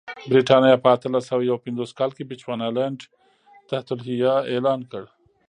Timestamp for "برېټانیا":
0.31-0.75